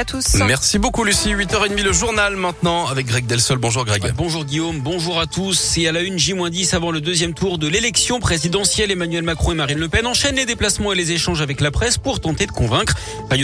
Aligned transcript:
à 0.00 0.04
tous. 0.04 0.34
Merci 0.46 0.78
beaucoup 0.78 1.02
Lucie. 1.02 1.34
8h30 1.34 1.82
le 1.82 1.92
journal 1.92 2.36
maintenant 2.36 2.86
avec 2.86 3.06
Greg 3.06 3.26
Delsol. 3.26 3.58
Bonjour 3.58 3.84
Greg. 3.84 4.14
bonjour 4.16 4.44
Guillaume, 4.44 4.80
bonjour 4.80 5.18
à 5.18 5.26
tous. 5.26 5.76
Et 5.76 5.88
à 5.88 5.92
la 5.92 6.02
une 6.02 6.16
J-10 6.16 6.76
avant 6.76 6.92
le 6.92 7.00
deuxième 7.00 7.34
tour 7.34 7.58
de 7.58 7.66
l'élection 7.66 8.20
présidentielle, 8.20 8.92
Emmanuel 8.92 9.24
Macron 9.24 9.52
et 9.52 9.54
Marine 9.56 9.78
Le 9.78 9.88
Pen 9.88 10.06
enchaînent 10.06 10.36
les 10.36 10.46
déplacements 10.46 10.92
et 10.92 10.94
les 10.94 11.10
échanges 11.10 11.42
avec 11.42 11.60
la 11.60 11.72
presse 11.72 11.98
pour 11.98 12.20
tenter 12.20 12.46
de 12.46 12.52
convaincre. 12.52 12.94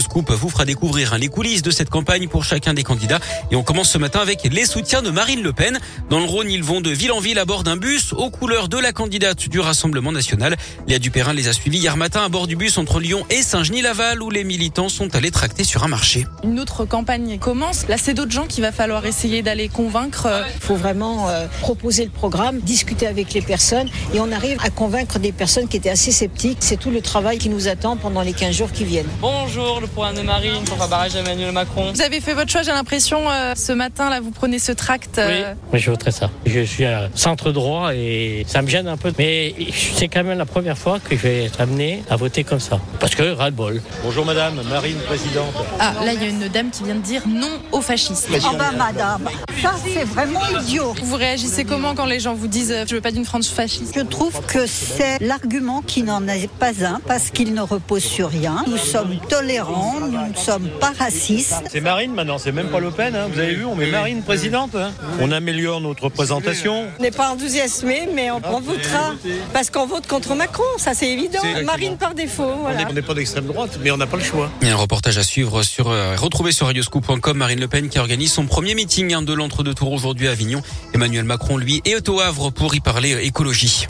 Scoop 0.00 0.30
vous 0.30 0.50
fera 0.50 0.66
découvrir 0.66 1.14
hein, 1.14 1.18
les 1.18 1.28
coulisses 1.28 1.62
de 1.62 1.70
cette 1.70 1.88
campagne 1.88 2.28
pour 2.28 2.44
chacun 2.44 2.74
des 2.74 2.82
candidats. 2.82 3.20
Et 3.50 3.56
on 3.56 3.62
commence 3.62 3.90
ce 3.90 3.98
matin 3.98 4.20
avec 4.20 4.44
les 4.44 4.66
soutiens 4.66 5.00
de 5.00 5.10
Marine 5.10 5.42
Le 5.42 5.52
Pen. 5.54 5.78
Dans 6.10 6.18
le 6.18 6.26
Rhône, 6.26 6.50
ils 6.50 6.62
vont 6.62 6.82
de 6.82 6.90
ville 6.90 7.12
en 7.12 7.20
ville 7.20 7.38
à 7.38 7.46
bord 7.46 7.62
d'un 7.62 7.76
bus 7.76 8.12
aux 8.12 8.30
couleurs 8.30 8.68
de 8.68 8.76
la 8.76 8.92
candidate 8.92 9.48
du 9.48 9.58
Rassemblement 9.58 10.12
National. 10.12 10.56
Léa 10.86 10.98
Dupérin 10.98 11.32
les 11.32 11.48
a 11.48 11.54
suivis 11.54 11.78
hier 11.78 11.96
matin 11.96 12.24
à 12.24 12.28
bord 12.28 12.46
du 12.46 12.56
bus 12.56 12.76
entre 12.76 13.00
Lyon 13.00 13.24
et 13.30 13.42
Saint-Genis-Laval 13.42 14.20
où 14.22 14.28
les 14.28 14.44
militants 14.44 14.90
sont 14.90 15.14
allés 15.14 15.30
tracter 15.30 15.64
sur 15.64 15.84
un 15.84 15.88
marché. 15.88 16.26
Une 16.44 16.58
autre 16.58 16.84
campagne 16.84 17.38
commence. 17.38 17.86
Là, 17.88 17.96
c'est 17.96 18.14
d'autres 18.14 18.32
gens 18.32 18.46
qu'il 18.46 18.64
va 18.64 18.72
falloir 18.72 19.06
essayer 19.06 19.42
d'aller 19.42 19.68
convaincre. 19.68 20.28
Il 20.56 20.60
faut 20.60 20.74
vraiment 20.74 21.28
euh, 21.28 21.46
proposer 21.60 22.04
le 22.04 22.10
programme, 22.10 22.58
discuter 22.60 23.06
avec 23.06 23.32
les 23.32 23.42
personnes 23.42 23.88
et 24.12 24.20
on 24.20 24.32
arrive 24.32 24.58
à 24.64 24.70
convaincre 24.70 25.18
des 25.18 25.30
personnes 25.30 25.68
qui 25.68 25.76
étaient 25.76 25.90
assez 25.90 26.10
sceptiques. 26.10 26.58
C'est 26.60 26.78
tout 26.78 26.90
le 26.90 27.00
travail 27.00 27.38
qui 27.38 27.48
nous 27.48 27.68
attend 27.68 27.96
pendant 27.96 28.22
les 28.22 28.32
15 28.32 28.56
jours 28.56 28.72
qui 28.72 28.84
viennent. 28.84 29.06
Bonjour, 29.20 29.80
le 29.80 29.86
point 29.86 30.12
de 30.12 30.22
Marine 30.22 30.64
pour 30.64 30.76
barrage 30.88 31.14
Emmanuel 31.14 31.52
Macron. 31.52 31.92
Vous 31.92 32.02
avez 32.02 32.20
fait 32.20 32.34
votre 32.34 32.50
choix, 32.50 32.62
j'ai 32.62 32.72
l'impression, 32.72 33.20
euh, 33.30 33.54
ce 33.54 33.72
matin, 33.72 34.10
là, 34.10 34.20
vous 34.20 34.32
prenez 34.32 34.58
ce 34.58 34.72
tract. 34.72 35.18
Euh. 35.18 35.54
Oui, 35.72 35.78
je 35.78 35.90
voterai 35.90 36.10
ça. 36.10 36.30
Je 36.44 36.60
suis 36.60 36.84
à 36.84 37.08
centre 37.14 37.52
droit 37.52 37.94
et 37.94 38.44
ça 38.48 38.62
me 38.62 38.68
gêne 38.68 38.88
un 38.88 38.96
peu. 38.96 39.12
Mais 39.18 39.54
c'est 39.72 40.08
quand 40.08 40.24
même 40.24 40.38
la 40.38 40.46
première 40.46 40.78
fois 40.78 40.98
que 40.98 41.16
je 41.16 41.22
vais 41.22 41.44
être 41.44 41.60
amené 41.60 42.02
à 42.10 42.16
voter 42.16 42.42
comme 42.42 42.60
ça. 42.60 42.80
Parce 42.98 43.14
que 43.14 43.32
ras-le-bol. 43.32 43.80
Bonjour 44.02 44.24
madame, 44.26 44.60
Marine, 44.68 44.98
présidente. 45.06 45.54
Ah, 45.78 45.94
là, 46.04 46.12
il 46.12 46.22
y 46.22 46.26
a 46.26 46.31
une 46.32 46.48
dame 46.48 46.70
qui 46.70 46.82
vient 46.84 46.94
de 46.94 47.00
dire 47.00 47.22
non 47.26 47.50
au 47.72 47.80
fascisme. 47.80 48.32
Oh 48.44 48.56
bah 48.56 48.72
madame, 48.76 49.28
ça 49.60 49.74
c'est 49.84 50.04
vraiment 50.04 50.40
idiot. 50.60 50.94
Vous 51.02 51.16
réagissez 51.16 51.64
comment 51.64 51.94
quand 51.94 52.06
les 52.06 52.20
gens 52.20 52.34
vous 52.34 52.46
disent 52.46 52.74
je 52.88 52.94
veux 52.94 53.00
pas 53.00 53.10
d'une 53.10 53.24
France 53.24 53.48
fasciste? 53.48 53.92
Je 53.94 54.00
trouve 54.00 54.40
que 54.46 54.66
c'est 54.66 55.18
l'argument 55.20 55.82
qui 55.82 56.02
n'en 56.02 56.26
est 56.26 56.50
pas 56.50 56.84
un 56.84 57.00
parce 57.06 57.30
qu'il 57.30 57.54
ne 57.54 57.60
repose 57.60 58.02
sur 58.02 58.30
rien. 58.30 58.64
Nous 58.66 58.78
sommes 58.78 59.18
tolérants, 59.28 60.00
nous 60.00 60.28
ne 60.28 60.36
sommes 60.36 60.68
pas 60.80 60.92
racistes. 60.98 61.64
C'est 61.70 61.80
Marine 61.80 62.12
maintenant, 62.12 62.38
c'est 62.38 62.52
même 62.52 62.68
pas 62.68 62.80
Le 62.80 62.90
Pen. 62.90 63.14
Hein. 63.14 63.28
Vous 63.32 63.38
avez 63.38 63.54
vu, 63.54 63.64
on 63.64 63.74
met 63.74 63.86
Marine 63.86 64.22
présidente. 64.22 64.74
Hein. 64.74 64.92
On 65.20 65.30
améliore 65.30 65.80
notre 65.80 66.04
représentation. 66.04 66.86
On 66.98 67.02
n'est 67.02 67.10
pas 67.10 67.30
enthousiasmé, 67.30 68.08
mais 68.14 68.30
on, 68.30 68.40
votera 68.60 69.14
parce 69.52 69.70
qu'on 69.70 69.86
vote 69.86 70.06
contre 70.06 70.34
Macron, 70.34 70.64
ça 70.78 70.94
c'est 70.94 71.08
évident. 71.08 71.40
Marine 71.64 71.96
par 71.96 72.14
défaut. 72.14 72.52
On 72.88 72.92
n'est 72.92 73.02
pas 73.02 73.14
d'extrême 73.14 73.46
droite, 73.46 73.78
mais 73.82 73.90
on 73.90 73.96
n'a 73.96 74.06
pas 74.06 74.16
le 74.16 74.22
choix. 74.22 74.50
Il 74.62 74.68
y 74.68 74.70
a 74.70 74.74
un 74.74 74.78
reportage 74.78 75.18
à 75.18 75.22
suivre 75.22 75.62
sur 75.62 75.92
euh, 76.22 76.24
retrouver 76.24 76.52
sur 76.52 76.66
Radio 76.66 76.82
comme 77.20 77.38
Marine 77.38 77.60
Le 77.60 77.68
Pen 77.68 77.88
qui 77.88 77.98
organise 77.98 78.32
son 78.32 78.46
premier 78.46 78.74
meeting 78.74 79.12
hein, 79.14 79.22
de 79.22 79.32
l'entre-deux 79.32 79.74
tours 79.74 79.92
aujourd'hui 79.92 80.28
à 80.28 80.32
Avignon. 80.32 80.62
Emmanuel 80.94 81.24
Macron, 81.24 81.56
lui, 81.56 81.82
est 81.84 82.08
au 82.08 82.20
Havre 82.20 82.50
pour 82.50 82.74
y 82.74 82.80
parler 82.80 83.18
écologie. 83.22 83.86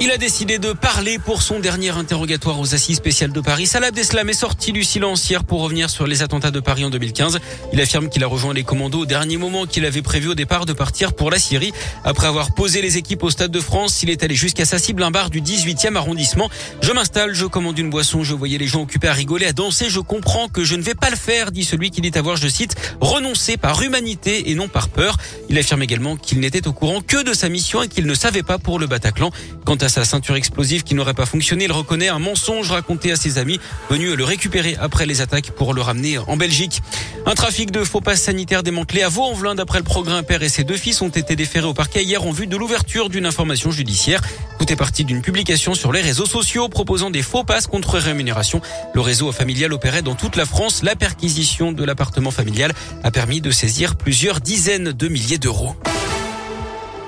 Il 0.00 0.12
a 0.12 0.16
décidé 0.16 0.60
de 0.60 0.72
parler 0.72 1.18
pour 1.18 1.42
son 1.42 1.58
dernier 1.58 1.88
interrogatoire 1.88 2.60
aux 2.60 2.72
assises 2.72 2.98
spéciales 2.98 3.32
de 3.32 3.40
Paris. 3.40 3.66
Salah 3.66 3.88
Abdeslam 3.88 4.28
est 4.28 4.32
sorti 4.32 4.70
du 4.70 4.84
silence 4.84 5.28
hier 5.28 5.42
pour 5.42 5.60
revenir 5.60 5.90
sur 5.90 6.06
les 6.06 6.22
attentats 6.22 6.52
de 6.52 6.60
Paris 6.60 6.84
en 6.84 6.90
2015. 6.90 7.40
Il 7.72 7.80
affirme 7.80 8.08
qu'il 8.08 8.22
a 8.22 8.28
rejoint 8.28 8.54
les 8.54 8.62
commandos 8.62 9.00
au 9.00 9.06
dernier 9.06 9.38
moment 9.38 9.66
qu'il 9.66 9.84
avait 9.84 10.00
prévu 10.00 10.28
au 10.28 10.34
départ 10.36 10.66
de 10.66 10.72
partir 10.72 11.14
pour 11.14 11.32
la 11.32 11.40
Syrie. 11.40 11.72
Après 12.04 12.28
avoir 12.28 12.54
posé 12.54 12.80
les 12.80 12.96
équipes 12.96 13.24
au 13.24 13.30
Stade 13.30 13.50
de 13.50 13.58
France, 13.58 14.04
il 14.04 14.10
est 14.10 14.22
allé 14.22 14.36
jusqu'à 14.36 14.64
sa 14.64 14.78
cible, 14.78 15.02
un 15.02 15.10
bar 15.10 15.30
du 15.30 15.42
18e 15.42 15.96
arrondissement. 15.96 16.48
Je 16.80 16.92
m'installe, 16.92 17.34
je 17.34 17.46
commande 17.46 17.76
une 17.76 17.90
boisson, 17.90 18.22
je 18.22 18.34
voyais 18.34 18.58
les 18.58 18.68
gens 18.68 18.82
occupés 18.82 19.08
à 19.08 19.12
rigoler, 19.12 19.46
à 19.46 19.52
danser. 19.52 19.90
Je 19.90 19.98
comprends 19.98 20.46
que 20.46 20.62
je 20.62 20.76
ne 20.76 20.82
vais 20.82 20.94
pas 20.94 21.10
le 21.10 21.16
faire, 21.16 21.50
dit 21.50 21.64
celui 21.64 21.90
qui 21.90 22.02
dit 22.02 22.16
avoir, 22.16 22.36
je 22.36 22.46
cite, 22.46 22.76
renoncé 23.00 23.56
par 23.56 23.82
humanité 23.82 24.48
et 24.48 24.54
non 24.54 24.68
par 24.68 24.90
peur. 24.90 25.16
Il 25.48 25.58
affirme 25.58 25.82
également 25.82 26.16
qu'il 26.16 26.38
n'était 26.38 26.68
au 26.68 26.72
courant 26.72 27.00
que 27.00 27.24
de 27.24 27.32
sa 27.32 27.48
mission 27.48 27.82
et 27.82 27.88
qu'il 27.88 28.06
ne 28.06 28.14
savait 28.14 28.44
pas 28.44 28.58
pour 28.58 28.78
le 28.78 28.86
Bataclan. 28.86 29.32
Quant 29.64 29.74
à 29.74 29.87
sa 29.88 30.04
ceinture 30.04 30.36
explosive 30.36 30.82
qui 30.82 30.94
n'aurait 30.94 31.14
pas 31.14 31.26
fonctionné. 31.26 31.64
Il 31.64 31.72
reconnaît 31.72 32.08
un 32.08 32.18
mensonge 32.18 32.70
raconté 32.70 33.12
à 33.12 33.16
ses 33.16 33.38
amis 33.38 33.60
venus 33.90 34.14
le 34.14 34.24
récupérer 34.24 34.76
après 34.80 35.06
les 35.06 35.20
attaques 35.20 35.50
pour 35.52 35.74
le 35.74 35.82
ramener 35.82 36.18
en 36.18 36.36
Belgique. 36.36 36.82
Un 37.26 37.34
trafic 37.34 37.70
de 37.70 37.84
faux 37.84 38.00
passes 38.00 38.22
sanitaires 38.22 38.62
démantelé 38.62 39.02
à 39.02 39.08
Vaux-en-Velin 39.08 39.54
d'après 39.54 39.78
le 39.78 39.84
programme 39.84 40.24
père 40.24 40.42
et 40.42 40.48
ses 40.48 40.64
deux 40.64 40.76
fils 40.76 41.02
ont 41.02 41.08
été 41.08 41.36
déférés 41.36 41.66
au 41.66 41.74
parquet 41.74 42.02
hier 42.02 42.24
en 42.24 42.30
vue 42.30 42.46
de 42.46 42.56
l'ouverture 42.56 43.08
d'une 43.08 43.26
information 43.26 43.70
judiciaire. 43.70 44.20
Tout 44.58 44.72
est 44.72 44.76
parti 44.76 45.04
d'une 45.04 45.22
publication 45.22 45.74
sur 45.74 45.92
les 45.92 46.00
réseaux 46.00 46.26
sociaux 46.26 46.68
proposant 46.68 47.10
des 47.10 47.22
faux 47.22 47.44
passes 47.44 47.66
contre 47.66 47.98
rémunération. 47.98 48.60
Le 48.94 49.00
réseau 49.00 49.30
familial 49.32 49.72
opérait 49.72 50.02
dans 50.02 50.14
toute 50.14 50.36
la 50.36 50.46
France. 50.46 50.82
La 50.82 50.96
perquisition 50.96 51.72
de 51.72 51.84
l'appartement 51.84 52.30
familial 52.30 52.72
a 53.04 53.10
permis 53.10 53.40
de 53.40 53.50
saisir 53.50 53.96
plusieurs 53.96 54.40
dizaines 54.40 54.92
de 54.92 55.08
milliers 55.08 55.38
d'euros. 55.38 55.76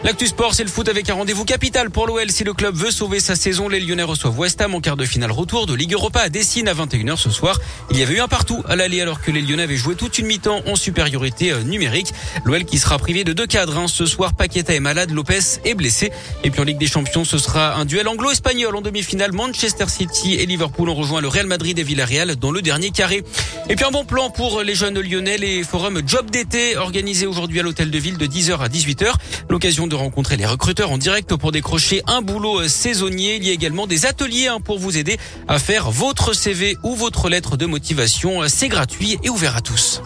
L'actu 0.02 0.26
sport, 0.26 0.54
c'est 0.54 0.64
le 0.64 0.70
foot 0.70 0.88
avec 0.88 1.10
un 1.10 1.14
rendez-vous 1.14 1.44
capital 1.44 1.90
pour 1.90 2.06
l'OL. 2.06 2.30
Si 2.30 2.42
le 2.42 2.54
club 2.54 2.74
veut 2.74 2.90
sauver 2.90 3.20
sa 3.20 3.36
saison, 3.36 3.68
les 3.68 3.80
Lyonnais 3.80 4.02
reçoivent 4.02 4.38
West 4.38 4.58
Ham 4.62 4.74
en 4.74 4.80
quart 4.80 4.96
de 4.96 5.04
finale 5.04 5.30
retour 5.30 5.66
de 5.66 5.74
Ligue 5.74 5.92
Europa 5.92 6.20
à 6.20 6.30
Dessine 6.30 6.68
à 6.68 6.74
21h 6.74 7.18
ce 7.18 7.28
soir. 7.28 7.60
Il 7.90 7.98
y 7.98 8.02
avait 8.02 8.14
eu 8.14 8.20
un 8.20 8.26
partout 8.26 8.62
à 8.66 8.76
l'aller 8.76 9.02
alors 9.02 9.20
que 9.20 9.30
les 9.30 9.42
Lyonnais 9.42 9.64
avaient 9.64 9.76
joué 9.76 9.96
toute 9.96 10.18
une 10.18 10.24
mi-temps 10.24 10.62
en 10.66 10.74
supériorité 10.74 11.52
euh, 11.52 11.62
numérique. 11.64 12.14
L'OL 12.44 12.64
qui 12.64 12.78
sera 12.78 12.98
privé 12.98 13.24
de 13.24 13.34
deux 13.34 13.46
cadres. 13.46 13.76
Hein. 13.76 13.88
Ce 13.88 14.06
soir, 14.06 14.32
Paqueta 14.32 14.72
est 14.72 14.80
malade, 14.80 15.10
Lopez 15.10 15.60
est 15.66 15.74
blessé. 15.74 16.10
Et 16.44 16.50
puis 16.50 16.62
en 16.62 16.64
Ligue 16.64 16.78
des 16.78 16.86
Champions, 16.86 17.26
ce 17.26 17.36
sera 17.36 17.74
un 17.74 17.84
duel 17.84 18.08
anglo-espagnol 18.08 18.74
en 18.74 18.80
demi-finale. 18.80 19.32
Manchester 19.32 19.86
City 19.88 20.36
et 20.36 20.46
Liverpool 20.46 20.88
ont 20.88 20.94
rejoint 20.94 21.20
le 21.20 21.28
Real 21.28 21.46
Madrid 21.46 21.78
et 21.78 21.82
Villarreal 21.82 22.36
dans 22.36 22.52
le 22.52 22.62
dernier 22.62 22.90
carré. 22.90 23.22
Et 23.70 23.76
puis 23.76 23.84
un 23.84 23.92
bon 23.92 24.04
plan 24.04 24.30
pour 24.30 24.62
les 24.62 24.74
jeunes 24.74 24.98
lyonnais, 24.98 25.38
les 25.38 25.62
forums 25.62 26.02
Job 26.04 26.28
d'été 26.28 26.76
organisés 26.76 27.28
aujourd'hui 27.28 27.60
à 27.60 27.62
l'hôtel 27.62 27.92
de 27.92 27.98
ville 27.98 28.18
de 28.18 28.26
10h 28.26 28.58
à 28.58 28.66
18h. 28.66 29.12
L'occasion 29.48 29.86
de 29.86 29.94
rencontrer 29.94 30.36
les 30.36 30.44
recruteurs 30.44 30.90
en 30.90 30.98
direct 30.98 31.36
pour 31.36 31.52
décrocher 31.52 32.02
un 32.08 32.20
boulot 32.20 32.66
saisonnier. 32.66 33.36
Il 33.36 33.46
y 33.46 33.50
a 33.50 33.52
également 33.52 33.86
des 33.86 34.06
ateliers 34.06 34.48
hein, 34.48 34.58
pour 34.58 34.80
vous 34.80 34.98
aider 34.98 35.18
à 35.46 35.60
faire 35.60 35.92
votre 35.92 36.32
CV 36.32 36.78
ou 36.82 36.96
votre 36.96 37.28
lettre 37.28 37.56
de 37.56 37.66
motivation. 37.66 38.40
C'est 38.48 38.66
gratuit 38.66 39.18
et 39.22 39.30
ouvert 39.30 39.54
à 39.54 39.60
tous. 39.60 40.02